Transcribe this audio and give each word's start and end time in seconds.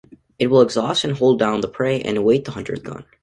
It 0.39 0.47
will 0.47 0.63
exhaust 0.63 1.03
and 1.03 1.15
hold 1.15 1.37
down 1.37 1.61
the 1.61 1.67
prey 1.67 2.01
and 2.01 2.17
await 2.17 2.45
the 2.45 2.49
hunter's 2.53 2.79
gun. 2.79 3.05